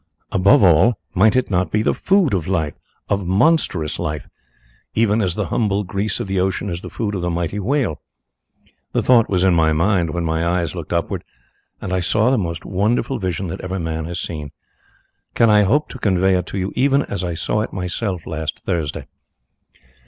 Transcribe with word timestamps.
Above 0.31 0.63
all, 0.63 0.97
might 1.13 1.35
it 1.35 1.51
not 1.51 1.69
be 1.69 1.83
the 1.83 1.93
food 1.93 2.33
of 2.33 2.47
life, 2.47 2.73
of 3.07 3.27
monstrous 3.27 3.99
life, 3.99 4.27
even 4.95 5.21
as 5.21 5.35
the 5.35 5.49
humble 5.49 5.83
grease 5.83 6.19
of 6.19 6.25
the 6.25 6.39
ocean 6.39 6.71
is 6.71 6.81
the 6.81 6.89
food 6.89 7.13
for 7.13 7.19
the 7.19 7.29
mighty 7.29 7.59
whale? 7.59 8.01
The 8.93 9.03
thought 9.03 9.29
was 9.29 9.43
in 9.43 9.53
my 9.53 9.73
mind 9.73 10.09
when 10.09 10.25
my 10.25 10.43
eyes 10.43 10.73
looked 10.73 10.91
upwards 10.91 11.23
and 11.79 11.93
I 11.93 11.99
saw 11.99 12.31
the 12.31 12.39
most 12.39 12.65
wonderful 12.65 13.19
vision 13.19 13.45
that 13.49 13.61
ever 13.61 13.77
man 13.77 14.05
has 14.05 14.19
seen. 14.19 14.49
Can 15.35 15.51
I 15.51 15.61
hope 15.61 15.87
to 15.89 15.99
convey 15.99 16.35
it 16.35 16.47
to 16.47 16.57
you 16.57 16.73
even 16.75 17.03
as 17.03 17.23
I 17.23 17.35
saw 17.35 17.61
it 17.61 17.71
myself 17.71 18.25
last 18.25 18.61
Thursday? 18.65 19.05